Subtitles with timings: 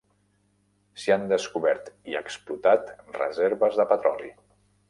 [1.01, 4.35] S'hi han descobert i explotat reserves de petroli.